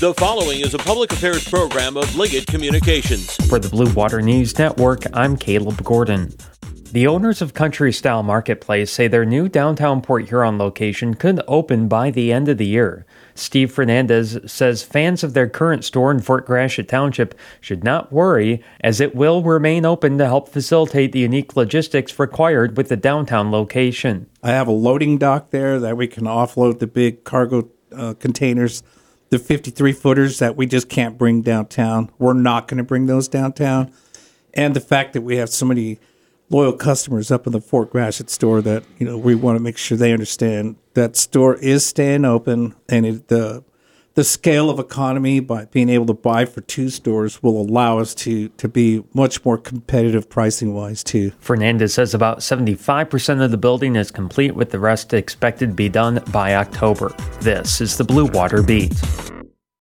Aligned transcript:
The 0.00 0.14
following 0.14 0.60
is 0.60 0.72
a 0.72 0.78
public 0.78 1.12
affairs 1.12 1.46
program 1.46 1.98
of 1.98 2.16
Liggett 2.16 2.46
Communications. 2.46 3.36
For 3.50 3.58
the 3.58 3.68
Blue 3.68 3.92
Water 3.92 4.22
News 4.22 4.58
Network, 4.58 5.02
I'm 5.12 5.36
Caleb 5.36 5.84
Gordon. 5.84 6.32
The 6.92 7.06
owners 7.06 7.42
of 7.42 7.52
Country 7.52 7.92
Style 7.92 8.22
Marketplace 8.22 8.90
say 8.90 9.08
their 9.08 9.26
new 9.26 9.46
downtown 9.46 10.00
Port 10.00 10.26
Huron 10.26 10.56
location 10.56 11.12
could 11.12 11.42
open 11.46 11.86
by 11.86 12.10
the 12.10 12.32
end 12.32 12.48
of 12.48 12.56
the 12.56 12.64
year. 12.64 13.04
Steve 13.34 13.70
Fernandez 13.72 14.38
says 14.46 14.82
fans 14.82 15.22
of 15.22 15.34
their 15.34 15.50
current 15.50 15.84
store 15.84 16.10
in 16.10 16.20
Fort 16.20 16.46
Gratiot 16.46 16.88
Township 16.88 17.38
should 17.60 17.84
not 17.84 18.10
worry, 18.10 18.64
as 18.80 19.02
it 19.02 19.14
will 19.14 19.42
remain 19.42 19.84
open 19.84 20.16
to 20.16 20.24
help 20.24 20.48
facilitate 20.48 21.12
the 21.12 21.18
unique 21.18 21.56
logistics 21.56 22.18
required 22.18 22.74
with 22.78 22.88
the 22.88 22.96
downtown 22.96 23.50
location. 23.50 24.30
I 24.42 24.52
have 24.52 24.66
a 24.66 24.72
loading 24.72 25.18
dock 25.18 25.50
there 25.50 25.78
that 25.78 25.98
we 25.98 26.08
can 26.08 26.24
offload 26.24 26.78
the 26.78 26.86
big 26.86 27.24
cargo 27.24 27.68
uh, 27.94 28.14
containers, 28.14 28.82
the 29.30 29.38
53 29.38 29.92
footers 29.92 30.38
that 30.40 30.56
we 30.56 30.66
just 30.66 30.88
can't 30.88 31.16
bring 31.16 31.42
downtown. 31.42 32.10
We're 32.18 32.34
not 32.34 32.68
going 32.68 32.78
to 32.78 32.84
bring 32.84 33.06
those 33.06 33.28
downtown. 33.28 33.92
And 34.52 34.74
the 34.74 34.80
fact 34.80 35.12
that 35.14 35.22
we 35.22 35.36
have 35.36 35.48
so 35.48 35.64
many 35.64 35.98
loyal 36.50 36.72
customers 36.72 37.30
up 37.30 37.46
in 37.46 37.52
the 37.52 37.60
Fort 37.60 37.90
Gratiot 37.90 38.28
store 38.28 38.60
that 38.62 38.84
you 38.98 39.06
know 39.06 39.16
we 39.16 39.34
want 39.34 39.56
to 39.56 39.62
make 39.62 39.78
sure 39.78 39.96
they 39.96 40.12
understand 40.12 40.76
that 40.94 41.16
store 41.16 41.54
is 41.56 41.86
staying 41.86 42.24
open 42.24 42.74
and 42.88 43.06
it, 43.06 43.28
the 43.28 43.64
the 44.20 44.24
scale 44.24 44.68
of 44.68 44.78
economy 44.78 45.40
by 45.40 45.64
being 45.64 45.88
able 45.88 46.04
to 46.04 46.12
buy 46.12 46.44
for 46.44 46.60
two 46.60 46.90
stores 46.90 47.42
will 47.42 47.58
allow 47.58 47.98
us 47.98 48.14
to 48.14 48.50
to 48.50 48.68
be 48.68 49.02
much 49.14 49.42
more 49.46 49.56
competitive 49.56 50.28
pricing 50.28 50.74
wise 50.74 51.02
too. 51.02 51.30
Fernandez 51.40 51.94
says 51.94 52.12
about 52.12 52.40
75% 52.40 53.42
of 53.42 53.50
the 53.50 53.56
building 53.56 53.96
is 53.96 54.10
complete 54.10 54.54
with 54.54 54.72
the 54.72 54.78
rest 54.78 55.14
expected 55.14 55.70
to 55.70 55.74
be 55.74 55.88
done 55.88 56.22
by 56.32 56.56
October. 56.56 57.14
This 57.40 57.80
is 57.80 57.96
the 57.96 58.04
Blue 58.04 58.26
Water 58.26 58.62
Beat. 58.62 58.92